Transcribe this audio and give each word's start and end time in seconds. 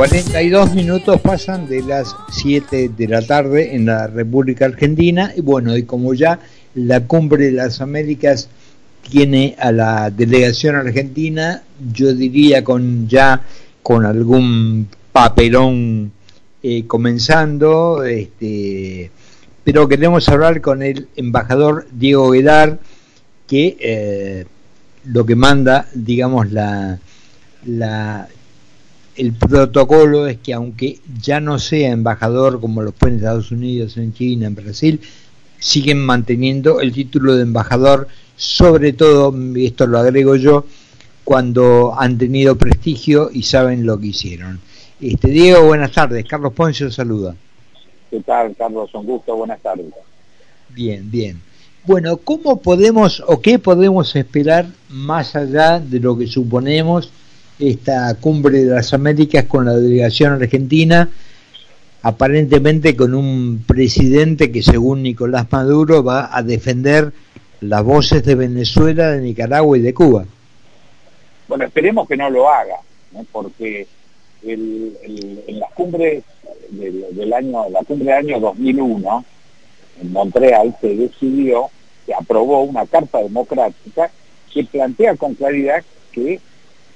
42 0.00 0.74
minutos 0.74 1.20
pasan 1.20 1.68
de 1.68 1.82
las 1.82 2.16
7 2.30 2.92
de 2.96 3.06
la 3.06 3.20
tarde 3.20 3.76
en 3.76 3.84
la 3.84 4.06
República 4.06 4.64
Argentina. 4.64 5.34
Y 5.36 5.42
bueno, 5.42 5.76
y 5.76 5.82
como 5.82 6.14
ya 6.14 6.40
la 6.74 7.06
cumbre 7.06 7.44
de 7.44 7.52
las 7.52 7.82
Américas 7.82 8.48
tiene 9.10 9.56
a 9.58 9.70
la 9.72 10.08
delegación 10.08 10.76
argentina, 10.76 11.64
yo 11.92 12.14
diría 12.14 12.64
con 12.64 13.08
ya 13.08 13.42
con 13.82 14.06
algún 14.06 14.88
papelón 15.12 16.12
eh, 16.62 16.86
comenzando, 16.86 18.02
este, 18.02 19.10
pero 19.64 19.86
queremos 19.86 20.26
hablar 20.30 20.62
con 20.62 20.82
el 20.82 21.08
embajador 21.14 21.86
Diego 21.92 22.30
Guedar, 22.30 22.78
que 23.46 23.76
eh, 23.78 24.46
lo 25.04 25.26
que 25.26 25.36
manda, 25.36 25.88
digamos, 25.92 26.50
la, 26.50 26.98
la 27.66 28.28
el 29.20 29.34
protocolo 29.34 30.26
es 30.26 30.38
que 30.38 30.54
aunque 30.54 30.98
ya 31.20 31.40
no 31.40 31.58
sea 31.58 31.90
embajador 31.90 32.58
como 32.58 32.80
lo 32.80 32.92
fue 32.92 33.10
en 33.10 33.16
Estados 33.16 33.52
Unidos, 33.52 33.98
en 33.98 34.14
China, 34.14 34.46
en 34.46 34.54
Brasil, 34.54 35.00
siguen 35.58 35.98
manteniendo 35.98 36.80
el 36.80 36.90
título 36.90 37.36
de 37.36 37.42
embajador, 37.42 38.08
sobre 38.36 38.94
todo, 38.94 39.34
y 39.54 39.66
esto 39.66 39.86
lo 39.86 39.98
agrego 39.98 40.36
yo, 40.36 40.64
cuando 41.22 41.94
han 41.98 42.16
tenido 42.16 42.56
prestigio 42.56 43.28
y 43.30 43.42
saben 43.42 43.84
lo 43.84 44.00
que 44.00 44.06
hicieron. 44.06 44.58
Este 44.98 45.28
Diego, 45.28 45.66
buenas 45.66 45.92
tardes. 45.92 46.24
Carlos 46.24 46.54
Poncio 46.54 46.90
saluda. 46.90 47.36
¿Qué 48.10 48.20
tal, 48.20 48.56
Carlos? 48.56 48.88
Un 48.94 49.04
gusto, 49.04 49.36
buenas 49.36 49.60
tardes. 49.60 49.86
Bien, 50.70 51.10
bien. 51.10 51.42
Bueno, 51.84 52.16
¿cómo 52.16 52.62
podemos 52.62 53.22
o 53.26 53.42
qué 53.42 53.58
podemos 53.58 54.16
esperar 54.16 54.66
más 54.88 55.36
allá 55.36 55.78
de 55.78 56.00
lo 56.00 56.16
que 56.16 56.26
suponemos 56.26 57.12
esta 57.60 58.14
cumbre 58.14 58.64
de 58.64 58.74
las 58.74 58.92
Américas 58.94 59.44
con 59.44 59.66
la 59.66 59.76
delegación 59.76 60.32
argentina, 60.34 61.08
aparentemente 62.02 62.96
con 62.96 63.14
un 63.14 63.64
presidente 63.66 64.50
que 64.50 64.62
según 64.62 65.02
Nicolás 65.02 65.46
Maduro 65.50 66.02
va 66.02 66.36
a 66.36 66.42
defender 66.42 67.12
las 67.60 67.84
voces 67.84 68.24
de 68.24 68.34
Venezuela, 68.34 69.10
de 69.10 69.20
Nicaragua 69.20 69.76
y 69.76 69.82
de 69.82 69.94
Cuba. 69.94 70.24
Bueno, 71.48 71.64
esperemos 71.64 72.08
que 72.08 72.16
no 72.16 72.30
lo 72.30 72.48
haga, 72.48 72.76
porque 73.32 73.86
en 74.42 74.94
la 75.58 75.66
cumbre 75.74 76.22
del, 76.70 77.32
año, 77.32 77.68
la 77.68 77.80
cumbre 77.80 78.06
del 78.06 78.14
año 78.14 78.40
2001 78.40 79.24
en 80.00 80.12
Montreal 80.12 80.74
se 80.80 80.94
decidió, 80.94 81.68
se 82.06 82.14
aprobó 82.14 82.62
una 82.62 82.86
carta 82.86 83.18
democrática 83.18 84.10
que 84.52 84.64
plantea 84.64 85.16
con 85.16 85.34
claridad 85.34 85.82
que 86.12 86.40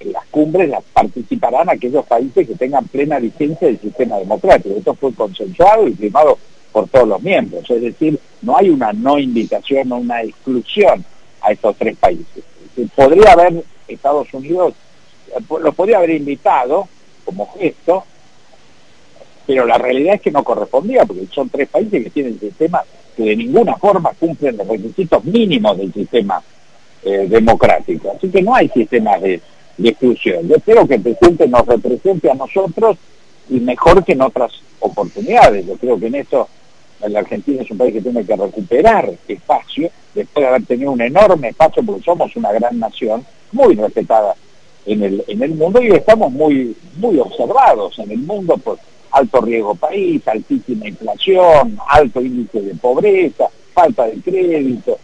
las 0.01 0.25
cumbres 0.27 0.69
las 0.69 0.83
participarán 0.85 1.69
aquellos 1.69 2.05
países 2.07 2.47
que 2.47 2.55
tengan 2.55 2.87
plena 2.87 3.19
vigencia 3.19 3.69
del 3.69 3.81
sistema 3.81 4.19
democrático. 4.19 4.77
Esto 4.77 4.95
fue 4.95 5.13
consensuado 5.15 5.89
y 5.89 5.95
firmado 5.95 6.39
por 6.73 6.89
todos 6.89 7.09
los 7.09 7.23
miembros. 7.23 7.69
Es 7.71 7.81
decir, 7.81 8.19
no 8.43 8.57
hay 8.57 8.71
una 8.71 8.93
no 8.93 9.19
invitación 9.19 9.93
o 9.93 9.97
una 9.97 10.23
exclusión 10.23 11.05
a 11.41 11.53
estos 11.53 11.77
tres 11.77 11.97
países. 11.97 12.45
Podría 12.95 13.33
haber 13.33 13.65
Estados 13.87 14.33
Unidos, 14.35 14.75
lo 15.49 15.73
podría 15.73 15.99
haber 15.99 16.11
invitado 16.11 16.89
como 17.25 17.53
gesto, 17.53 18.05
pero 19.47 19.67
la 19.67 19.79
realidad 19.79 20.15
es 20.15 20.23
que 20.23 20.31
no 20.31 20.43
correspondía, 20.43 21.05
porque 21.05 21.27
son 21.33 21.49
tres 21.49 21.69
países 21.69 22.05
que 22.05 22.11
tienen 22.11 22.41
sistemas 22.41 22.85
que 23.17 23.23
de 23.23 23.37
ninguna 23.37 23.77
forma 23.77 24.11
cumplen 24.19 24.57
los 24.57 24.67
requisitos 24.67 25.25
mínimos 25.25 25.79
del 25.79 25.93
sistema 25.93 26.43
eh, 27.05 27.27
democrático. 27.29 28.15
Así 28.17 28.29
que 28.31 28.43
no 28.43 28.55
hay 28.55 28.69
sistemas 28.71 29.21
de 29.21 29.41
de 29.77 29.89
exclusión. 29.89 30.49
Yo 30.49 30.57
espero 30.57 30.87
que 30.87 30.95
el 30.95 31.03
presidente 31.03 31.49
nos 31.49 31.67
represente 31.67 32.31
a 32.31 32.35
nosotros 32.35 32.97
y 33.49 33.61
mejor 33.61 34.05
que 34.05 34.13
en 34.13 34.23
otras 34.23 34.53
oportunidades. 34.81 35.67
Yo 35.67 35.77
creo 35.77 35.99
que 35.99 36.07
en 36.07 36.15
eso 36.17 36.49
la 37.09 37.21
Argentina 37.21 37.63
es 37.63 37.71
un 37.71 37.79
país 37.79 37.93
que 37.93 38.01
tiene 38.01 38.25
que 38.25 38.37
recuperar 38.37 39.13
espacio, 39.29 39.91
después 40.15 40.43
de 40.43 40.49
haber 40.49 40.65
tenido 40.65 40.93
un 40.93 41.01
enorme 41.01 41.49
espacio, 41.49 41.83
porque 41.85 42.03
somos 42.03 42.35
una 42.37 42.53
gran 42.53 42.79
nación, 42.79 43.25
muy 43.53 43.75
respetada 43.75 44.35
en 44.87 45.03
el, 45.03 45.25
en 45.27 45.43
el 45.43 45.55
mundo 45.55 45.83
y 45.83 45.89
estamos 45.89 46.31
muy, 46.33 46.77
muy 46.97 47.19
observados 47.19 47.99
en 47.99 48.11
el 48.11 48.19
mundo 48.19 48.57
por 48.59 48.79
alto 49.11 49.41
riesgo 49.41 49.75
país, 49.75 50.27
altísima 50.27 50.89
inflación, 50.89 51.79
alto 51.89 52.21
índice 52.21 52.61
de 52.61 52.75
pobreza, 52.75 53.49
falta 53.73 54.07
de 54.07 54.21
crédito. 54.21 54.99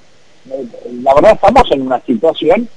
Eh, 0.50 0.66
la 1.02 1.14
verdad 1.14 1.32
estamos 1.34 1.70
en 1.70 1.82
una 1.82 2.00
situación 2.00 2.68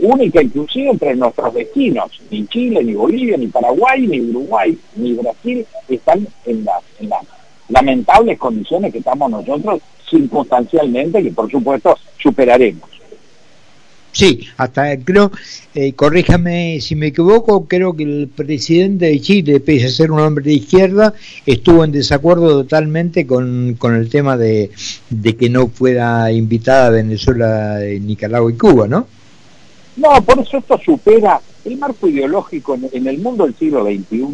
única 0.00 0.42
inclusive 0.42 0.90
entre 0.90 1.16
nuestros 1.16 1.52
vecinos. 1.52 2.10
Ni 2.30 2.46
Chile, 2.46 2.82
ni 2.84 2.94
Bolivia, 2.94 3.36
ni 3.36 3.48
Paraguay, 3.48 4.06
ni 4.06 4.20
Uruguay, 4.20 4.76
ni 4.96 5.12
Brasil 5.14 5.66
están 5.88 6.26
en 6.44 6.64
las, 6.64 6.82
en 7.00 7.08
las 7.08 7.22
lamentables 7.68 8.38
condiciones 8.38 8.92
que 8.92 8.98
estamos 8.98 9.30
nosotros 9.30 9.80
circunstancialmente, 10.08 11.22
que 11.22 11.30
por 11.30 11.50
supuesto 11.50 11.96
superaremos. 12.18 12.88
Sí, 14.12 14.46
hasta 14.56 14.98
creo, 14.98 15.30
eh, 15.74 15.92
corríjame 15.92 16.80
si 16.80 16.96
me 16.96 17.08
equivoco, 17.08 17.66
creo 17.66 17.94
que 17.94 18.04
el 18.04 18.28
presidente 18.34 19.04
de 19.04 19.20
Chile, 19.20 19.60
pese 19.60 19.88
a 19.88 19.90
ser 19.90 20.10
un 20.10 20.20
hombre 20.20 20.42
de 20.42 20.54
izquierda, 20.54 21.12
estuvo 21.44 21.84
en 21.84 21.92
desacuerdo 21.92 22.48
totalmente 22.62 23.26
con, 23.26 23.74
con 23.78 23.94
el 23.94 24.08
tema 24.08 24.38
de, 24.38 24.70
de 25.10 25.36
que 25.36 25.50
no 25.50 25.66
fuera 25.66 26.32
invitada 26.32 26.88
Venezuela, 26.88 27.78
Nicaragua 28.00 28.50
y 28.50 28.54
Cuba, 28.54 28.88
¿no? 28.88 29.06
No, 29.96 30.22
por 30.22 30.38
eso 30.38 30.58
esto 30.58 30.78
supera 30.78 31.40
el 31.64 31.78
marco 31.78 32.06
ideológico 32.06 32.74
en, 32.74 33.06
el 33.06 33.18
mundo 33.18 33.44
del 33.44 33.56
siglo 33.56 33.84
XXI. 33.84 34.26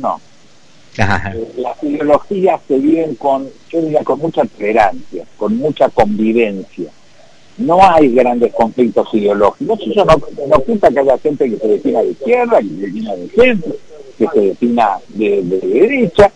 Eh, 0.98 1.52
las 1.56 1.82
ideologías 1.82 2.60
se 2.68 2.78
viven 2.78 3.14
con, 3.14 3.48
yo 3.70 3.80
diría, 3.80 4.02
con 4.02 4.18
mucha 4.18 4.44
tolerancia, 4.44 5.24
con 5.36 5.56
mucha 5.56 5.88
convivencia. 5.88 6.90
No 7.58 7.78
hay 7.80 8.12
grandes 8.14 8.52
conflictos 8.52 9.08
ideológicos. 9.12 9.80
Eso 9.86 10.04
no, 10.04 10.16
no 10.48 10.64
que 10.64 11.00
haya 11.00 11.18
gente 11.18 11.50
que 11.50 11.56
se 11.58 11.68
defina 11.68 12.02
de 12.02 12.10
izquierda, 12.10 12.58
que 12.58 12.68
se 12.68 12.74
defina 12.74 13.14
de 13.14 13.28
centro, 13.28 13.76
que 14.18 14.26
se 14.28 14.40
defina 14.40 14.98
de, 15.08 15.42
derecha, 15.42 16.32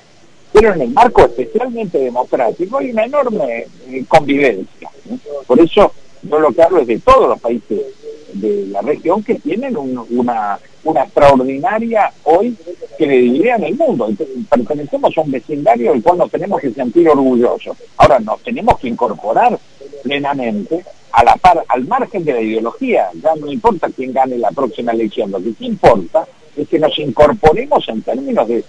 pero 0.53 0.72
en 0.72 0.82
el 0.82 0.91
marco 0.91 1.22
especialmente 1.22 1.98
democrático 1.98 2.78
hay 2.78 2.91
una 2.91 3.04
enorme 3.04 3.66
eh, 3.88 4.04
convivencia. 4.08 4.88
Por 5.47 5.60
eso 5.60 5.93
yo 6.22 6.38
lo 6.38 6.53
que 6.53 6.62
hablo 6.62 6.81
es 6.81 6.87
de 6.87 6.98
todos 6.98 7.28
los 7.28 7.41
países 7.41 7.81
de 8.41 8.67
la 8.67 8.81
región 8.83 9.23
que 9.23 9.37
tienen 9.37 9.77
una, 9.77 10.59
una 10.85 11.03
extraordinaria 11.03 12.13
hoy 12.25 12.57
credibilidad 12.97 13.57
en 13.59 13.65
el 13.65 13.77
mundo. 13.77 14.09
Pertenecemos 14.49 15.17
a 15.17 15.21
un 15.21 15.31
vecindario 15.31 15.93
del 15.93 16.03
cual 16.03 16.19
nos 16.19 16.31
tenemos 16.31 16.61
que 16.61 16.71
sentir 16.71 17.09
orgullosos. 17.09 17.77
Ahora 17.97 18.19
nos 18.21 18.41
tenemos 18.43 18.79
que 18.79 18.89
incorporar 18.89 19.59
plenamente 20.03 20.85
a 21.13 21.25
la 21.25 21.37
par, 21.37 21.65
al 21.69 21.85
margen 21.85 22.25
de 22.25 22.33
la 22.33 22.41
ideología. 22.41 23.09
Ya 23.23 23.35
no 23.35 23.51
importa 23.51 23.89
quién 23.95 24.13
gane 24.13 24.39
la 24.39 24.51
próxima 24.51 24.93
elección, 24.93 25.31
lo 25.31 25.39
que 25.39 25.53
sí 25.59 25.67
importa 25.67 26.27
es 26.57 26.69
que 26.69 26.79
nos 26.79 26.99
incorporemos 26.99 27.87
en 27.89 28.03
términos 28.03 28.49
de, 28.49 28.65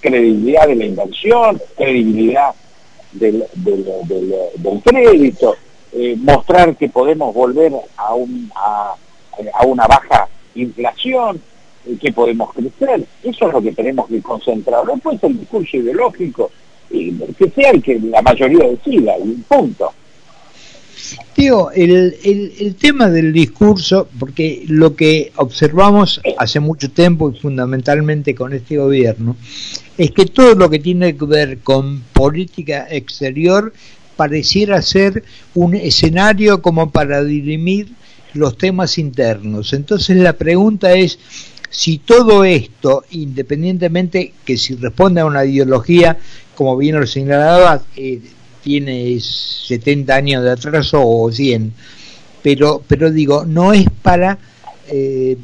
credibilidad 0.00 0.66
de 0.66 0.74
la 0.74 0.84
inversión, 0.86 1.60
credibilidad 1.76 2.54
del, 3.12 3.44
del, 3.54 4.82
crédito, 4.82 5.54
eh, 5.92 6.16
mostrar 6.18 6.76
que 6.76 6.88
podemos 6.88 7.34
volver 7.34 7.72
a, 7.96 8.14
un, 8.14 8.50
a, 8.54 8.94
a 9.54 9.64
una 9.64 9.86
baja 9.86 10.28
inflación, 10.54 11.40
eh, 11.86 11.96
que 12.00 12.12
podemos 12.12 12.52
crecer. 12.52 13.04
Eso 13.22 13.46
es 13.46 13.52
lo 13.52 13.62
que 13.62 13.72
tenemos 13.72 14.08
que 14.08 14.20
concentrar. 14.22 14.84
Después 14.86 15.22
el 15.22 15.38
discurso 15.38 15.76
ideológico, 15.76 16.50
que 16.90 17.50
sea 17.54 17.70
el 17.70 17.82
que 17.82 17.98
la 17.98 18.22
mayoría 18.22 18.68
decida, 18.68 19.12
y 19.18 19.32
punto. 19.48 19.92
Tío, 21.34 21.70
el, 21.72 22.16
el, 22.24 22.52
el, 22.58 22.74
tema 22.76 23.10
del 23.10 23.32
discurso, 23.32 24.08
porque 24.18 24.64
lo 24.68 24.96
que 24.96 25.32
observamos 25.36 26.20
hace 26.38 26.60
mucho 26.60 26.90
tiempo 26.90 27.30
y 27.30 27.38
fundamentalmente 27.38 28.34
con 28.34 28.54
este 28.54 28.78
gobierno, 28.78 29.36
es 29.98 30.10
que 30.12 30.26
todo 30.26 30.54
lo 30.54 30.70
que 30.70 30.78
tiene 30.78 31.16
que 31.16 31.24
ver 31.26 31.58
con 31.58 32.02
política 32.12 32.86
exterior 32.90 33.72
pareciera 34.16 34.80
ser 34.80 35.22
un 35.54 35.74
escenario 35.74 36.62
como 36.62 36.90
para 36.90 37.22
dirimir 37.22 37.88
los 38.34 38.56
temas 38.58 38.98
internos. 38.98 39.72
Entonces 39.72 40.16
la 40.16 40.34
pregunta 40.34 40.92
es 40.92 41.18
si 41.70 41.98
todo 41.98 42.44
esto, 42.44 43.04
independientemente 43.10 44.32
que 44.44 44.56
si 44.56 44.74
responde 44.76 45.20
a 45.20 45.26
una 45.26 45.44
ideología, 45.44 46.18
como 46.54 46.76
bien 46.76 46.98
lo 46.98 47.06
señalaba, 47.06 47.82
eh, 47.96 48.20
tiene 48.62 49.18
70 49.20 50.14
años 50.14 50.42
de 50.42 50.50
atraso 50.50 51.06
o 51.06 51.30
100, 51.30 51.72
pero, 52.42 52.82
pero 52.86 53.10
digo, 53.10 53.44
no 53.44 53.72
es 53.72 53.86
para 54.02 54.38
eh, 54.88 55.36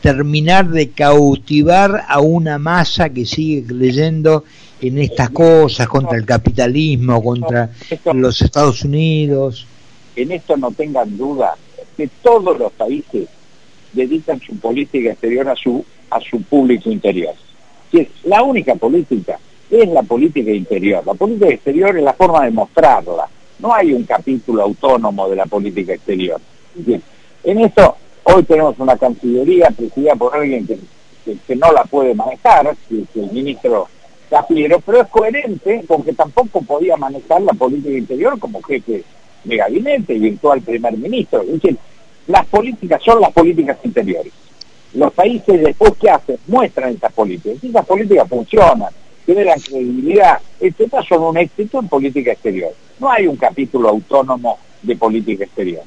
terminar 0.00 0.68
de 0.68 0.90
cautivar 0.90 2.04
a 2.08 2.20
una 2.20 2.58
masa 2.58 3.10
que 3.10 3.24
sigue 3.24 3.64
creyendo 3.64 4.44
en 4.80 4.98
estas 4.98 5.30
cosas, 5.30 5.88
contra 5.88 6.18
el 6.18 6.26
capitalismo, 6.26 7.22
contra 7.22 7.70
los 8.12 8.42
Estados 8.42 8.84
Unidos. 8.84 9.66
En 10.16 10.32
esto 10.32 10.56
no 10.56 10.70
tengan 10.72 11.16
duda, 11.16 11.56
que 11.96 12.08
todos 12.22 12.58
los 12.58 12.72
países 12.72 13.28
dedican 13.92 14.40
su 14.40 14.56
política 14.56 15.10
exterior 15.10 15.48
a 15.48 15.56
su, 15.56 15.84
a 16.10 16.20
su 16.20 16.42
público 16.42 16.90
interior. 16.90 17.34
que 17.90 18.10
la 18.24 18.42
única 18.42 18.74
política 18.74 19.38
es 19.70 19.88
la 19.88 20.02
política 20.02 20.50
interior. 20.50 21.06
La 21.06 21.14
política 21.14 21.48
exterior 21.48 21.96
es 21.96 22.02
la 22.02 22.12
forma 22.12 22.44
de 22.44 22.50
mostrarla. 22.50 23.28
No 23.58 23.72
hay 23.72 23.92
un 23.92 24.04
capítulo 24.04 24.62
autónomo 24.62 25.28
de 25.28 25.36
la 25.36 25.46
política 25.46 25.94
exterior. 25.94 26.40
En 27.44 27.60
esto, 27.60 27.96
hoy 28.24 28.42
tenemos 28.42 28.78
una 28.78 28.96
Cancillería 28.96 29.70
presidida 29.70 30.14
por 30.16 30.34
alguien 30.34 30.66
que, 30.66 30.78
que, 31.46 31.56
no 31.56 31.72
la 31.72 31.84
puede 31.84 32.14
manejar, 32.14 32.76
que 32.88 33.02
es 33.02 33.08
el 33.14 33.30
ministro 33.30 33.88
Cafiero, 34.28 34.80
pero 34.80 35.02
es 35.02 35.08
coherente 35.08 35.84
porque 35.86 36.12
tampoco 36.12 36.62
podía 36.62 36.96
manejar 36.96 37.42
la 37.42 37.52
política 37.52 37.96
interior 37.96 38.38
como 38.38 38.60
jefe 38.62 39.04
de 39.44 39.56
gabinete 39.56 40.14
y 40.14 40.18
virtual 40.18 40.60
primer 40.62 40.96
ministro. 40.96 41.42
Es 41.42 41.52
decir, 41.52 41.76
las 42.26 42.46
políticas 42.46 43.02
son 43.02 43.20
las 43.20 43.32
políticas 43.32 43.78
interiores. 43.84 44.32
Los 44.94 45.12
países 45.12 45.60
después 45.60 45.92
que 46.00 46.10
hacen 46.10 46.38
muestran 46.46 46.90
estas 46.90 47.12
políticas. 47.12 47.62
Y 47.62 47.68
esas 47.68 47.86
políticas 47.86 48.28
funcionan, 48.28 48.88
generan 49.26 49.60
credibilidad, 49.60 50.38
etcétera, 50.60 51.02
son 51.02 51.22
un 51.22 51.38
éxito 51.38 51.80
en 51.80 51.88
política 51.88 52.32
exterior. 52.32 52.72
No 52.98 53.10
hay 53.10 53.26
un 53.26 53.36
capítulo 53.36 53.88
autónomo 53.88 54.58
de 54.82 54.96
política 54.96 55.44
exterior. 55.44 55.82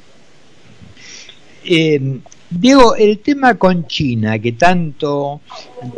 Eh, 1.63 2.19
Diego, 2.49 2.95
el 2.95 3.19
tema 3.19 3.55
con 3.55 3.87
China, 3.87 4.39
que 4.39 4.53
tanto, 4.53 5.41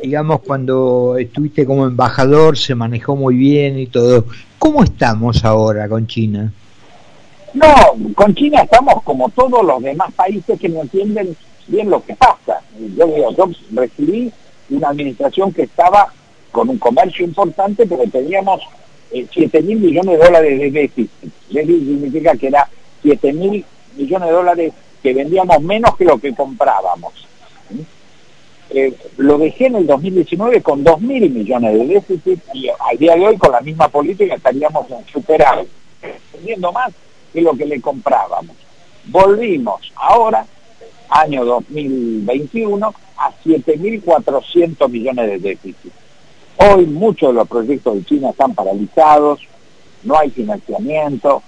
digamos, 0.01 0.41
cuando 0.41 1.15
estuviste 1.19 1.63
como 1.63 1.85
embajador 1.85 2.57
se 2.57 2.73
manejó 2.73 3.15
muy 3.15 3.35
bien 3.35 3.77
y 3.77 3.85
todo, 3.85 4.25
¿cómo 4.57 4.83
estamos 4.83 5.45
ahora 5.45 5.87
con 5.87 6.07
China? 6.07 6.51
No, 7.53 8.13
con 8.15 8.35
China 8.35 8.61
estamos 8.61 9.01
como 9.03 9.29
todos 9.29 9.63
los 9.65 9.81
demás 9.81 10.11
países 10.13 10.59
que 10.59 10.69
no 10.69 10.81
entienden 10.81 11.35
bien 11.67 11.89
lo 11.89 12.03
que 12.03 12.15
pasa. 12.15 12.61
Yo 12.95 13.31
yo 13.31 13.49
recibí 13.71 14.31
una 14.69 14.89
administración 14.89 15.51
que 15.51 15.63
estaba 15.63 16.13
con 16.51 16.69
un 16.69 16.77
comercio 16.77 17.25
importante, 17.25 17.85
pero 17.85 18.03
teníamos 18.09 18.61
eh, 19.11 19.25
7 19.31 19.61
mil 19.63 19.79
millones 19.79 20.19
de 20.19 20.25
dólares 20.25 20.59
de 20.59 20.71
déficit. 20.71 21.33
Déficit 21.49 21.87
significa 21.87 22.35
que 22.35 22.47
era 22.47 22.69
7 23.01 23.33
mil 23.33 23.65
millones 23.95 24.27
de 24.27 24.33
dólares 24.33 24.73
que 25.01 25.13
vendíamos 25.13 25.61
menos 25.61 25.95
que 25.95 26.05
lo 26.05 26.19
que 26.19 26.33
comprábamos. 26.35 27.13
Eh, 28.71 28.93
lo 29.17 29.39
dejé 29.39 29.65
en 29.65 29.77
el 29.77 29.87
2019 29.87 30.61
con 30.61 30.83
2 30.83 31.01
mil 31.01 31.27
millones 31.31 31.73
de 31.73 31.87
déficit 31.87 32.39
y 32.53 32.69
al 32.69 32.97
día 32.99 33.15
de 33.15 33.27
hoy 33.27 33.37
con 33.37 33.51
la 33.51 33.61
misma 33.61 33.87
política 33.87 34.35
estaríamos 34.35 34.85
en 34.91 35.03
superávit, 35.11 35.67
más 36.71 36.93
que 37.33 37.41
lo 37.41 37.53
que 37.53 37.65
le 37.65 37.81
comprábamos. 37.81 38.55
Volvimos 39.05 39.91
ahora, 39.95 40.45
año 41.09 41.45
2021, 41.45 42.93
a 43.17 43.31
7.400 43.43 44.89
millones 44.89 45.27
de 45.27 45.39
déficit. 45.39 45.91
Hoy 46.57 46.85
muchos 46.85 47.29
de 47.29 47.35
los 47.35 47.47
proyectos 47.47 47.95
de 47.95 48.05
China 48.05 48.29
están 48.29 48.53
paralizados, 48.53 49.41
no 50.03 50.17
hay 50.17 50.29
financiamiento, 50.29 51.41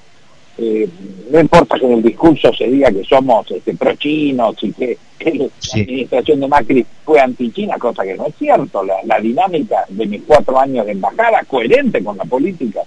eh, 0.57 0.87
no 1.29 1.39
importa 1.39 1.79
que 1.79 1.85
en 1.85 1.93
el 1.93 2.03
discurso 2.03 2.53
se 2.53 2.67
diga 2.67 2.91
que 2.91 3.03
somos 3.03 3.49
este, 3.49 3.73
pro-chinos 3.73 4.55
y 4.61 4.73
que, 4.73 4.97
la 5.19 5.49
administración 5.73 6.39
de 6.39 6.47
Macri 6.47 6.85
fue 7.05 7.19
anti-China, 7.19 7.77
cosa 7.77 8.03
que 8.03 8.15
no 8.15 8.27
es 8.27 8.35
cierto. 8.35 8.83
La, 8.83 9.19
dinámica 9.19 9.85
de 9.89 10.05
mis 10.05 10.21
cuatro 10.23 10.59
años 10.59 10.85
de 10.85 10.93
embajada, 10.93 11.43
coherente 11.43 12.03
con 12.03 12.17
la 12.17 12.25
política 12.25 12.81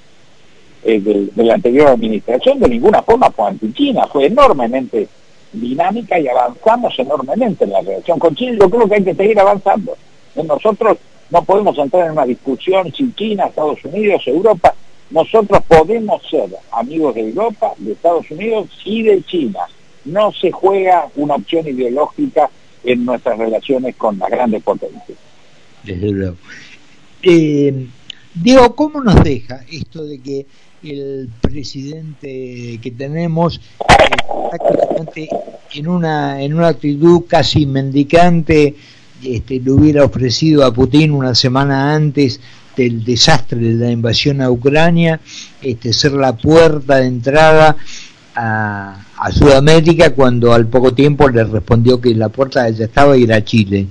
eh, 0.84 1.00
de, 1.00 1.42
la 1.42 1.54
anterior 1.54 1.88
administración, 1.88 2.60
de 2.60 2.68
ninguna 2.68 3.02
forma 3.02 3.30
fue 3.30 3.48
anti-China, 3.48 4.06
fue 4.06 4.26
enormemente 4.26 5.08
dinámica 5.52 6.18
y 6.18 6.28
avanzamos 6.28 6.92
enormemente 6.98 7.64
en 7.64 7.70
la 7.70 7.80
relación 7.80 8.18
con 8.18 8.34
China. 8.34 8.58
Yo 8.60 8.68
creo 8.68 8.88
que 8.88 8.94
hay 8.96 9.04
que 9.04 9.14
seguir 9.14 9.40
avanzando. 9.40 9.96
Nosotros 10.36 10.98
no 11.30 11.42
podemos 11.42 11.78
entrar 11.78 12.06
en 12.06 12.12
una 12.12 12.26
discusión 12.26 12.92
sin 12.92 13.14
China, 13.14 13.46
Estados 13.46 13.82
Unidos, 13.84 14.22
Europa. 14.26 14.74
Nosotros 15.10 15.62
podemos 15.66 16.20
ser 16.28 16.50
amigos 16.72 17.14
de 17.14 17.28
Europa, 17.28 17.72
de 17.78 17.92
Estados 17.92 18.30
Unidos 18.30 18.68
y 18.84 19.02
de 19.04 19.22
China. 19.22 19.60
No 20.04 20.32
se 20.32 20.50
juega 20.50 21.08
una 21.16 21.36
opción 21.36 21.66
ideológica 21.66 22.50
en 22.84 23.04
nuestras 23.06 23.38
relaciones 23.38 23.96
con 23.96 24.18
las 24.18 24.30
grandes 24.30 24.62
potencias. 24.62 25.16
Desde 25.82 26.10
luego. 26.10 26.36
Eh, 27.22 27.86
Diego, 28.34 28.74
¿cómo 28.74 29.00
nos 29.00 29.22
deja 29.22 29.64
esto 29.70 30.04
de 30.04 30.18
que 30.20 30.46
el 30.84 31.30
presidente 31.40 32.78
que 32.82 32.90
tenemos 32.96 33.60
eh, 35.16 35.28
en 35.74 35.88
una 35.88 36.42
en 36.42 36.54
una 36.54 36.68
actitud 36.68 37.22
casi 37.26 37.66
mendicante 37.66 38.74
este, 39.22 39.60
le 39.60 39.70
hubiera 39.70 40.04
ofrecido 40.04 40.64
a 40.64 40.72
Putin 40.72 41.12
una 41.12 41.34
semana 41.34 41.94
antes 41.94 42.40
del 42.76 43.04
desastre 43.04 43.58
de 43.58 43.74
la 43.74 43.90
invasión 43.90 44.40
a 44.40 44.50
Ucrania 44.50 45.20
este, 45.62 45.92
ser 45.92 46.12
la 46.12 46.36
puerta 46.36 46.96
de 46.96 47.06
entrada 47.06 47.76
a, 48.34 49.00
Sudamérica 49.32 50.10
cuando 50.10 50.52
al 50.52 50.66
poco 50.66 50.92
tiempo 50.92 51.28
le 51.30 51.44
respondió 51.44 51.98
que 51.98 52.14
la 52.14 52.28
puerta 52.28 52.68
ya 52.68 52.84
estaba 52.84 53.16
y 53.16 53.22
era 53.22 53.42
Chile. 53.42 53.86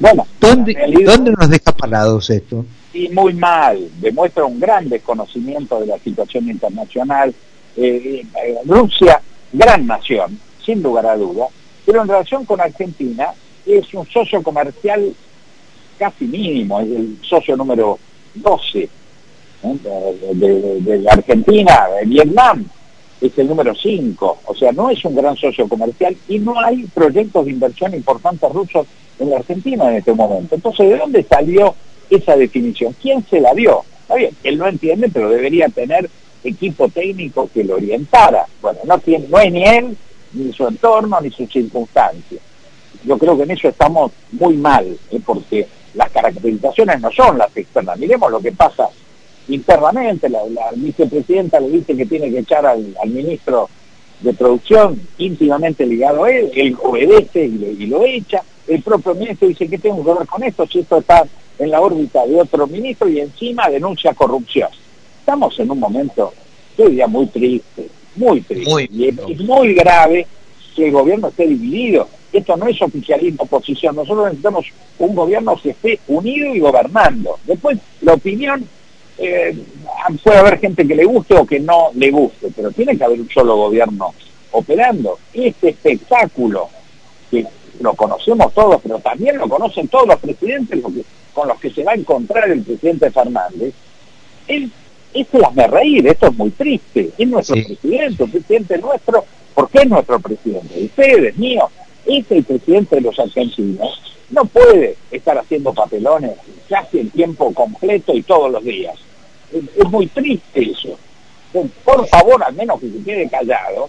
Bueno, 0.00 0.26
¿dónde, 0.40 0.76
¿dónde 1.04 1.30
nos 1.30 1.48
deja 1.48 1.72
parados 1.76 2.28
esto? 2.30 2.66
Y 2.98 3.08
muy 3.10 3.32
mal, 3.34 3.88
demuestra 4.00 4.44
un 4.44 4.58
gran 4.58 4.88
desconocimiento 4.88 5.78
de 5.78 5.86
la 5.86 5.98
situación 5.98 6.48
internacional. 6.50 7.32
Eh, 7.76 8.24
eh, 8.44 8.54
Rusia, 8.64 9.20
gran 9.52 9.86
nación, 9.86 10.38
sin 10.64 10.82
lugar 10.82 11.06
a 11.06 11.16
duda, 11.16 11.46
pero 11.86 12.02
en 12.02 12.08
relación 12.08 12.44
con 12.44 12.60
Argentina 12.60 13.28
es 13.64 13.94
un 13.94 14.06
socio 14.06 14.42
comercial 14.42 15.14
casi 15.96 16.24
mínimo, 16.24 16.80
es 16.80 16.88
el 16.88 17.18
socio 17.22 17.56
número 17.56 17.98
12 18.34 18.88
de, 19.62 20.80
de, 20.80 21.08
Argentina, 21.08 21.88
de 22.00 22.06
Vietnam 22.06 22.64
es 23.20 23.36
el 23.36 23.48
número 23.48 23.74
5, 23.74 24.38
o 24.44 24.54
sea, 24.54 24.70
no 24.72 24.90
es 24.90 25.04
un 25.04 25.14
gran 25.14 25.36
socio 25.36 25.68
comercial 25.68 26.16
y 26.28 26.38
no 26.38 26.58
hay 26.60 26.84
proyectos 26.86 27.46
de 27.46 27.50
inversión 27.52 27.92
importantes 27.94 28.50
rusos 28.52 28.86
en 29.18 29.30
la 29.30 29.38
Argentina 29.38 29.88
en 29.90 29.96
este 29.96 30.12
momento. 30.12 30.54
Entonces, 30.54 30.88
¿de 30.88 30.98
dónde 30.98 31.24
salió 31.24 31.74
esa 32.10 32.36
definición. 32.36 32.94
¿Quién 33.00 33.24
se 33.28 33.40
la 33.40 33.54
dio? 33.54 33.82
Está 34.02 34.14
bien, 34.14 34.30
él 34.42 34.58
no 34.58 34.66
entiende, 34.66 35.10
pero 35.12 35.28
debería 35.28 35.68
tener 35.68 36.08
equipo 36.44 36.88
técnico 36.88 37.48
que 37.52 37.64
lo 37.64 37.74
orientara. 37.74 38.46
Bueno, 38.60 38.78
no, 38.84 38.98
tiene, 38.98 39.26
es 39.26 39.52
ni 39.52 39.64
él, 39.64 39.96
ni 40.32 40.52
su 40.52 40.66
entorno, 40.66 41.20
ni 41.20 41.30
sus 41.30 41.50
circunstancias. 41.50 42.40
Yo 43.04 43.18
creo 43.18 43.36
que 43.36 43.44
en 43.44 43.50
eso 43.52 43.68
estamos 43.68 44.12
muy 44.32 44.56
mal, 44.56 44.98
¿eh? 45.10 45.20
porque 45.24 45.66
las 45.94 46.10
caracterizaciones 46.10 47.00
no 47.00 47.10
son 47.12 47.38
las 47.38 47.54
externas. 47.56 47.98
Miremos 47.98 48.30
lo 48.30 48.40
que 48.40 48.52
pasa 48.52 48.88
internamente. 49.48 50.28
La, 50.28 50.40
vicepresidenta 50.74 51.60
le 51.60 51.68
dice 51.68 51.96
que 51.96 52.06
tiene 52.06 52.30
que 52.30 52.40
echar 52.40 52.66
al, 52.66 52.94
ministro 53.06 53.68
de 54.20 54.32
producción 54.32 55.00
íntimamente 55.18 55.86
ligado 55.86 56.24
a 56.24 56.30
él, 56.30 56.50
él 56.54 56.76
obedece 56.82 57.46
y, 57.46 57.76
y 57.78 57.86
lo 57.86 58.04
echa. 58.04 58.42
El 58.66 58.82
propio 58.82 59.14
ministro 59.14 59.48
dice 59.48 59.68
que 59.68 59.78
tengo 59.78 60.04
que 60.04 60.18
ver 60.18 60.26
con 60.26 60.42
esto, 60.42 60.66
si 60.66 60.80
esto 60.80 60.98
está 60.98 61.24
en 61.58 61.70
la 61.70 61.80
órbita 61.80 62.26
de 62.26 62.40
otro 62.40 62.66
ministro 62.66 63.08
y 63.08 63.20
encima 63.20 63.68
denuncia 63.68 64.14
corrupción. 64.14 64.68
Estamos 65.20 65.58
en 65.58 65.70
un 65.70 65.80
momento, 65.80 66.32
yo 66.76 66.88
diría, 66.88 67.06
muy 67.06 67.26
triste, 67.26 67.88
muy 68.16 68.40
triste. 68.40 68.88
y 68.90 69.08
es 69.08 69.40
muy 69.40 69.74
grave 69.74 70.26
que 70.74 70.86
el 70.86 70.92
gobierno 70.92 71.28
esté 71.28 71.46
dividido. 71.46 72.08
Esto 72.32 72.56
no 72.56 72.66
es 72.66 72.80
oficialismo 72.80 73.44
oposición, 73.44 73.96
nosotros 73.96 74.26
necesitamos 74.26 74.66
un 74.98 75.14
gobierno 75.14 75.58
que 75.60 75.70
esté 75.70 75.98
unido 76.08 76.54
y 76.54 76.60
gobernando. 76.60 77.38
Después, 77.44 77.78
la 78.02 78.14
opinión, 78.14 78.64
eh, 79.18 79.56
puede 80.22 80.38
haber 80.38 80.58
gente 80.58 80.86
que 80.86 80.94
le 80.94 81.04
guste 81.04 81.34
o 81.34 81.46
que 81.46 81.58
no 81.58 81.90
le 81.94 82.10
guste, 82.10 82.48
pero 82.54 82.70
tiene 82.70 82.96
que 82.96 83.04
haber 83.04 83.20
un 83.20 83.30
solo 83.30 83.56
gobierno 83.56 84.14
operando. 84.52 85.18
Este 85.32 85.70
espectáculo, 85.70 86.68
que 87.30 87.44
lo 87.80 87.94
conocemos 87.94 88.52
todos, 88.54 88.80
pero 88.82 88.98
también 88.98 89.38
lo 89.38 89.48
conocen 89.48 89.88
todos 89.88 90.06
los 90.08 90.18
presidentes, 90.18 90.78
porque 90.80 91.02
con 91.38 91.46
los 91.46 91.60
que 91.60 91.70
se 91.70 91.84
va 91.84 91.92
a 91.92 91.94
encontrar 91.94 92.50
el 92.50 92.62
presidente 92.62 93.12
Fernández, 93.12 93.72
él, 94.48 94.72
este 95.14 95.38
las 95.38 95.54
me 95.54 95.68
reír, 95.68 96.04
esto 96.08 96.26
es 96.26 96.34
muy 96.34 96.50
triste, 96.50 97.10
es 97.16 97.28
nuestro 97.28 97.54
presidente, 97.54 98.24
el 98.24 98.30
presidente 98.30 98.78
nuestro, 98.78 99.24
porque 99.54 99.78
es 99.78 99.88
nuestro 99.88 100.18
presidente, 100.18 100.74
de 100.74 100.86
ustedes, 100.86 101.36
mío, 101.36 101.70
es 102.06 102.28
el 102.28 102.42
presidente 102.42 102.96
de 102.96 103.02
los 103.02 103.16
argentinos, 103.20 104.02
no 104.30 104.46
puede 104.46 104.96
estar 105.12 105.38
haciendo 105.38 105.72
papelones 105.72 106.32
casi 106.68 106.98
en 106.98 107.10
tiempo 107.10 107.54
completo 107.54 108.12
y 108.14 108.22
todos 108.22 108.50
los 108.50 108.64
días. 108.64 108.96
Es, 109.52 109.88
muy 109.88 110.08
triste 110.08 110.72
eso. 110.72 110.98
Por 111.84 112.04
favor, 112.08 112.42
al 112.42 112.54
menos 112.54 112.80
que 112.80 112.90
se 112.90 113.04
quede 113.04 113.28
callado, 113.28 113.88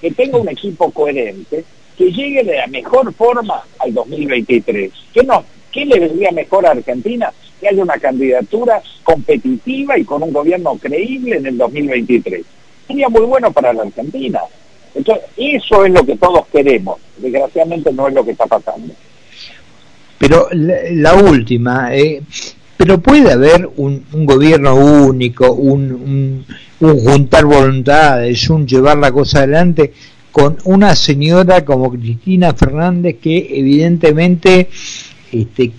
que 0.00 0.10
tenga 0.10 0.38
un 0.38 0.48
equipo 0.48 0.90
coherente, 0.90 1.64
que 1.96 2.10
llegue 2.10 2.42
de 2.42 2.56
la 2.56 2.66
mejor 2.66 3.14
forma 3.14 3.62
al 3.78 3.94
2023, 3.94 4.90
que 5.14 5.22
no 5.22 5.44
¿Qué 5.72 5.84
le 5.84 6.00
vendría 6.00 6.32
mejor 6.32 6.66
a 6.66 6.72
Argentina? 6.72 7.32
Que 7.60 7.68
haya 7.68 7.82
una 7.82 7.98
candidatura 7.98 8.82
competitiva 9.02 9.98
y 9.98 10.04
con 10.04 10.22
un 10.22 10.32
gobierno 10.32 10.76
creíble 10.76 11.36
en 11.36 11.46
el 11.46 11.58
2023. 11.58 12.42
Sería 12.86 13.08
muy 13.08 13.22
bueno 13.22 13.52
para 13.52 13.72
la 13.72 13.82
Argentina. 13.82 14.40
Entonces, 14.94 15.24
eso 15.36 15.84
es 15.84 15.92
lo 15.92 16.04
que 16.04 16.16
todos 16.16 16.46
queremos. 16.52 16.98
Desgraciadamente 17.18 17.92
no 17.92 18.08
es 18.08 18.14
lo 18.14 18.24
que 18.24 18.32
está 18.32 18.46
pasando. 18.46 18.92
Pero 20.18 20.48
la, 20.52 21.14
última, 21.14 21.94
eh, 21.94 22.20
pero 22.76 23.00
puede 23.00 23.32
haber 23.32 23.68
un, 23.76 24.04
gobierno 24.12 24.74
único, 24.74 25.50
un, 25.52 26.44
juntar 26.78 27.46
voluntades, 27.46 28.50
un 28.50 28.66
llevar 28.66 28.98
la 28.98 29.12
cosa 29.12 29.38
adelante 29.38 29.94
con 30.30 30.58
una 30.64 30.94
señora 30.94 31.64
como 31.64 31.90
Cristina 31.90 32.52
Fernández 32.52 33.16
que 33.20 33.48
evidentemente 33.50 34.68
este, 35.32 35.72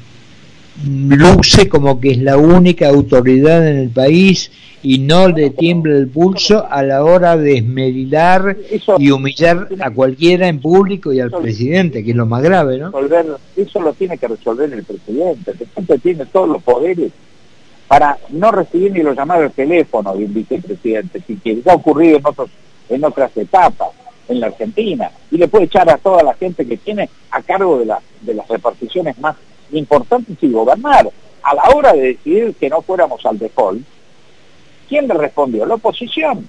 luce 0.85 1.67
como 1.67 1.99
que 1.99 2.11
es 2.11 2.17
la 2.19 2.37
única 2.37 2.89
autoridad 2.89 3.67
en 3.67 3.77
el 3.77 3.89
país 3.89 4.51
y 4.83 4.97
no 4.99 5.27
le 5.27 5.51
tiembla 5.51 5.95
el 5.95 6.07
pulso 6.07 6.65
a 6.69 6.81
la 6.81 7.03
hora 7.03 7.37
de 7.37 7.57
esmerilar 7.57 8.57
y 8.97 9.11
humillar 9.11 9.67
a 9.79 9.91
cualquiera 9.91 10.47
en 10.47 10.59
público 10.59 11.13
y 11.13 11.19
al 11.19 11.29
presidente, 11.29 12.03
que 12.03 12.11
es 12.11 12.17
lo 12.17 12.25
más 12.25 12.41
grave, 12.41 12.79
¿no? 12.79 12.91
Eso 13.55 13.81
lo 13.81 13.93
tiene 13.93 14.17
que 14.17 14.27
resolver 14.27 14.73
el 14.73 14.83
presidente. 14.83 15.51
El 15.51 15.57
presidente 15.57 15.99
tiene 15.99 16.25
todos 16.25 16.49
los 16.49 16.63
poderes 16.63 17.11
para 17.87 18.17
no 18.29 18.51
recibir 18.51 18.91
ni 18.91 19.03
los 19.03 19.15
llamados 19.15 19.43
de 19.43 19.49
teléfono 19.49 20.15
de 20.15 20.25
un 20.25 20.33
vicepresidente, 20.33 21.21
que 21.21 21.61
ha 21.65 21.73
ocurrido 21.73 22.17
en, 22.17 22.25
otros, 22.25 22.49
en 22.89 23.03
otras 23.03 23.35
etapas 23.37 23.89
en 24.27 24.39
la 24.39 24.47
Argentina, 24.47 25.11
y 25.29 25.37
le 25.37 25.47
puede 25.47 25.65
echar 25.65 25.89
a 25.89 25.97
toda 25.97 26.23
la 26.23 26.33
gente 26.33 26.65
que 26.65 26.77
tiene 26.77 27.09
a 27.31 27.41
cargo 27.41 27.79
de, 27.79 27.85
la, 27.85 27.99
de 28.21 28.33
las 28.33 28.47
reparticiones 28.47 29.17
más 29.19 29.35
importantes 29.71 30.37
y 30.41 30.51
gobernar. 30.51 31.09
A 31.43 31.55
la 31.55 31.63
hora 31.75 31.93
de 31.93 32.01
decidir 32.01 32.53
que 32.55 32.69
no 32.69 32.81
fuéramos 32.81 33.25
al 33.25 33.39
default, 33.39 33.81
¿quién 34.87 35.07
le 35.07 35.15
respondió? 35.15 35.65
La 35.65 35.75
oposición. 35.75 36.47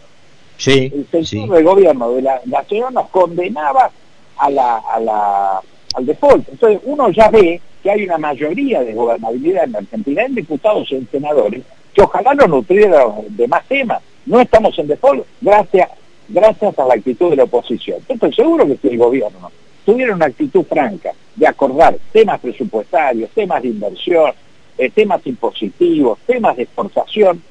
Sí, 0.59 0.93
el 0.95 1.25
sector 1.27 1.57
del 1.57 1.65
gobierno 1.65 2.13
de 2.13 2.23
la 2.23 2.41
nación 2.45 2.95
nos 2.95 3.09
condenaba 3.09 3.91
a 4.37 4.51
la, 4.51 4.77
a 4.79 5.01
la, 5.01 5.61
al 5.95 6.07
default. 6.07 6.49
Entonces 6.51 6.81
uno 6.85 7.11
ya 7.11 7.31
ve 7.31 7.61
que 7.83 7.91
hay 7.91 8.05
una 8.05 8.19
mayoría 8.19 8.83
de 8.83 8.93
gobernabilidad 8.93 9.65
en 9.65 9.73
la 9.73 9.79
Argentina, 9.79 10.23
en 10.23 10.35
diputados 10.35 10.93
y 10.93 10.97
en 10.97 11.09
senadores, 11.11 11.63
que 11.95 12.03
ojalá 12.03 12.35
nos 12.35 12.49
nutrieran 12.49 13.13
de 13.31 13.49
más 13.49 13.67
temas. 13.67 14.03
No 14.27 14.41
estamos 14.41 14.79
en 14.79 14.87
default 14.87 15.27
gracias, 15.41 15.89
gracias 16.33 16.79
a 16.79 16.85
la 16.87 16.95
actitud 16.95 17.31
de 17.31 17.37
la 17.37 17.45
oposición. 17.45 17.99
Estoy 18.09 18.33
seguro 18.33 18.67
que 18.67 18.77
si 18.77 18.89
el 18.89 18.99
gobierno 18.99 19.51
tuviera 19.85 20.15
una 20.15 20.27
actitud 20.27 20.65
franca 20.65 21.13
de 21.37 21.47
acordar 21.47 21.97
temas 22.13 22.41
presupuestarios, 22.41 23.31
temas 23.31 23.63
de 23.63 23.69
inversión, 23.69 24.33
eh, 24.79 24.91
temas 24.91 25.27
impositivos, 25.27 26.19
temas 26.27 26.57
de 26.57 26.65
exportación, 26.65 27.43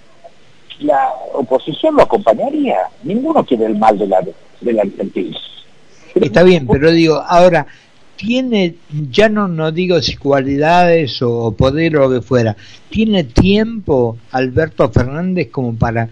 la 0.80 1.14
oposición 1.34 1.96
lo 1.96 2.04
acompañaría. 2.04 2.78
Ninguno 3.04 3.46
quiere 3.46 3.66
el 3.66 3.78
mal 3.78 3.98
de 3.98 4.08
la, 4.08 4.22
de 4.22 4.74
la 4.74 4.82
Argentina. 4.82 5.38
Está 6.16 6.44
bien, 6.44 6.68
pero 6.68 6.92
digo, 6.92 7.24
ahora, 7.26 7.68
tiene, 8.16 8.76
ya 9.10 9.30
no, 9.30 9.48
no 9.48 9.72
digo 9.72 10.02
si 10.02 10.16
cualidades 10.18 11.22
o 11.22 11.52
poder 11.52 11.98
o 11.98 12.02
lo 12.02 12.16
que 12.16 12.22
fuera, 12.22 12.56
¿tiene 12.90 13.24
tiempo 13.24 14.18
Alberto 14.32 14.90
Fernández 14.92 15.50
como 15.50 15.76
para 15.76 16.10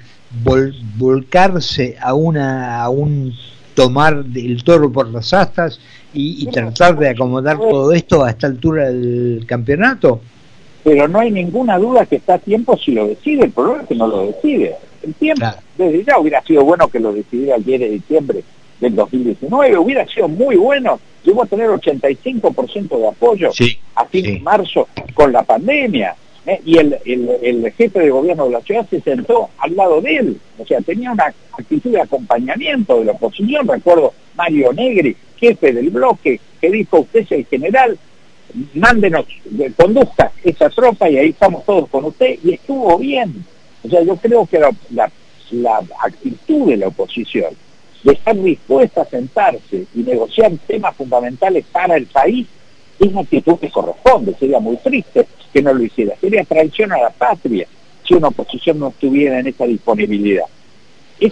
volcarse 0.98 1.98
a 2.00 2.13
una 2.13 2.81
a 2.81 2.89
un 2.89 3.33
tomar 3.74 4.24
el 4.36 4.63
toro 4.63 4.91
por 4.91 5.07
las 5.07 5.33
astas 5.33 5.79
y, 6.13 6.45
tratar 6.48 6.98
de 6.98 7.09
acomodar 7.09 7.57
todo 7.57 7.93
esto 7.93 8.24
a 8.24 8.31
esta 8.31 8.48
altura 8.48 8.91
del 8.91 9.45
campeonato? 9.48 10.21
Pero 10.83 11.07
no 11.07 11.19
hay 11.19 11.31
ninguna 11.31 11.77
duda 11.77 12.05
que 12.05 12.17
está 12.17 12.36
a 12.36 12.39
tiempo 12.39 12.77
si 12.77 12.91
lo 12.91 13.07
decide, 13.07 13.45
el 13.45 13.51
problema 13.51 13.83
es 13.83 13.88
que 13.88 13.95
no 13.95 14.07
lo 14.07 14.25
decide. 14.27 14.75
El 15.03 15.13
tiempo, 15.13 15.45
desde 15.77 16.03
ya 16.03 16.19
hubiera 16.19 16.41
sido 16.41 16.63
bueno 16.65 16.88
que 16.88 17.00
lo 17.00 17.13
decidiera 17.13 17.55
el 17.55 17.63
10 17.63 17.79
de 17.79 17.89
diciembre 17.89 18.43
del 18.81 18.95
2019, 18.95 19.77
hubiera 19.77 20.05
sido 20.07 20.27
muy 20.27 20.55
bueno, 20.55 21.00
llegó 21.24 21.43
a 21.43 21.45
tener 21.45 21.69
85% 21.69 22.98
de 22.98 23.07
apoyo 23.07 23.50
a 23.95 24.05
fin 24.05 24.24
de 24.24 24.39
marzo 24.39 24.88
con 25.13 25.31
la 25.31 25.43
pandemia. 25.43 26.15
¿Eh? 26.46 26.62
y 26.65 26.77
el, 26.77 26.98
el, 27.05 27.72
jefe 27.74 28.00
de 28.00 28.10
gobierno 28.10 28.46
de 28.46 28.51
la 28.51 28.62
ciudad 28.62 28.88
se 28.89 29.01
sentó 29.01 29.50
al 29.58 29.75
lado 29.75 30.01
de 30.01 30.15
él, 30.15 30.38
o 30.58 30.65
sea, 30.65 30.81
tenía 30.81 31.12
una 31.12 31.34
actitud 31.58 31.91
de 31.91 32.01
acompañamiento 32.01 33.00
de 33.00 33.05
la 33.05 33.12
oposición, 33.13 33.67
recuerdo 33.67 34.13
Mario 34.36 34.74
Negri, 34.74 35.15
jefe 35.38 35.74
del 35.74 35.89
bloque, 35.89 36.39
que 36.60 36.69
dijo, 36.69 37.00
usted 37.00 37.22
es 37.22 37.31
el 37.31 37.46
general, 37.46 37.98
mándenos, 38.74 39.25
conduzca 39.75 40.31
esa 40.43 40.69
tropa 40.69 41.10
y 41.10 41.17
ahí 41.17 41.29
estamos 41.29 41.65
todos 41.65 41.89
con 41.89 42.05
usted, 42.05 42.38
y 42.43 42.53
estuvo 42.53 42.98
bien. 42.98 43.46
O 43.84 43.89
sea, 43.89 44.01
yo 44.01 44.15
creo 44.17 44.46
que 44.46 44.60
la, 44.60 45.12
la 45.51 45.81
actitud 46.03 46.67
de 46.69 46.77
la 46.77 46.88
oposición 46.88 47.53
de 48.03 48.13
estar 48.13 48.36
dispuesta 48.41 49.01
a 49.01 49.05
sentarse 49.05 49.86
y 49.93 50.00
negociar 50.00 50.51
temas 50.67 50.96
fundamentales 50.96 51.65
para 51.72 51.98
el 51.98 52.05
país 52.05 52.48
es 52.99 53.07
una 53.11 53.21
actitud 53.21 53.57
que 53.57 53.69
corresponde, 53.69 54.35
sería 54.39 54.59
muy 54.59 54.77
triste 54.77 55.25
que 55.53 55.61
no 55.61 55.73
lo 55.73 55.83
hiciera, 55.83 56.15
sería 56.19 56.43
traición 56.43 56.91
a 56.91 56.97
la 56.97 57.09
patria 57.09 57.67
si 58.07 58.13
una 58.13 58.29
oposición 58.29 58.79
no 58.79 58.89
estuviera 58.89 59.39
en 59.39 59.47
esa 59.47 59.65
disponibilidad. 59.65 60.45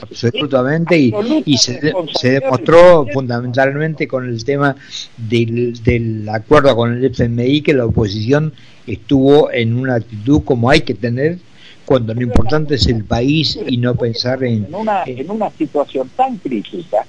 Absolutamente, 0.01 0.97
y, 0.97 1.13
y 1.45 1.57
se, 1.57 1.79
demostró 2.21 3.05
fundamentalmente 3.13 4.05
con 4.07 4.27
el 4.27 4.43
tema 4.43 4.75
del, 5.15 5.81
del 5.81 6.27
acuerdo 6.27 6.75
con 6.75 6.93
el 6.93 7.05
FMI 7.05 7.62
que 7.62 7.74
la 7.74 7.86
oposición 7.86 8.53
estuvo 8.86 9.50
en 9.51 9.75
una 9.75 9.95
actitud 9.95 10.41
como 10.43 10.69
hay 10.69 10.81
que 10.81 10.93
tener 10.93 11.38
cuando 11.86 12.13
lo 12.13 12.21
importante 12.21 12.75
es 12.75 12.86
el 12.88 13.05
país 13.05 13.57
y 13.65 13.77
no 13.77 13.95
pensar 13.95 14.43
en... 14.43 14.65
En 14.65 14.75
una, 14.75 15.03
en 15.05 15.31
una 15.31 15.50
situación 15.51 16.09
tan 16.17 16.36
crítica, 16.38 17.05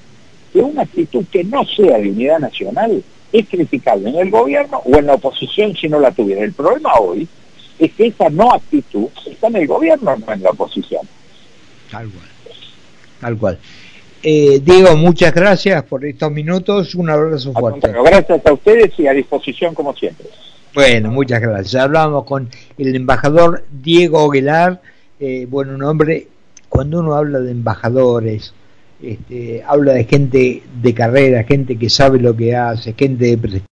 que 0.53 0.61
una 0.61 0.83
actitud 0.83 1.25
que 1.33 1.43
no 1.43 1.65
sea 1.65 1.99
de 1.99 2.11
unidad 2.11 2.39
nacional 2.39 3.03
es 3.33 3.49
criticable 3.49 4.11
en 4.11 4.17
el 4.17 4.31
gobierno 4.31 4.83
o 4.85 4.97
en 4.97 5.07
la 5.07 5.15
oposición 5.15 5.75
si 5.75 5.89
no 5.89 6.01
la 6.01 6.11
tuviera. 6.13 6.43
El 6.43 6.53
problema 6.53 6.95
hoy 7.01 7.29
es 7.79 7.93
que 7.93 8.07
esa 8.09 8.29
no 8.31 8.53
actitud 8.53 9.09
está 9.27 9.49
en 9.49 9.57
el 9.57 9.67
gobierno, 9.67 10.17
no 10.17 10.33
en 10.33 10.43
la 10.43 10.51
oposición. 10.51 11.03
Tal 11.91 12.09
cual. 12.09 12.29
Tal 13.21 13.39
cual. 13.39 13.59
Eh, 14.23 14.61
Diego, 14.63 14.97
muchas 14.97 15.33
gracias 15.33 15.83
por 15.85 16.05
estos 16.05 16.33
minutos. 16.33 16.95
Un 16.95 17.11
abrazo 17.11 17.53
fuerte. 17.53 17.93
gracias 17.93 18.45
a 18.45 18.53
ustedes 18.53 18.99
y 18.99 19.07
a 19.07 19.13
disposición 19.13 19.75
como 19.75 19.95
siempre. 19.95 20.27
Bueno, 20.75 21.11
muchas 21.11 21.41
gracias. 21.41 21.83
Hablamos 21.83 22.25
con 22.25 22.49
el 22.77 22.95
embajador 22.95 23.65
Diego 23.71 24.31
Aguilar. 24.31 24.81
Eh, 25.21 25.47
bueno, 25.49 25.75
un 25.75 25.83
hombre, 25.83 26.29
cuando 26.69 27.01
uno 27.01 27.15
habla 27.15 27.39
de 27.41 27.53
embajadores, 27.53 28.55
este, 29.03 29.63
habla 29.65 29.93
de 29.93 30.05
gente 30.05 30.63
de 30.83 30.95
carrera, 30.95 31.45
gente 31.45 31.77
que 31.77 31.89
sabe 31.89 32.19
lo 32.19 32.37
que 32.37 32.57
hace, 32.57 32.95
gente 32.95 33.25
de 33.25 33.39
prestigio. 33.39 33.67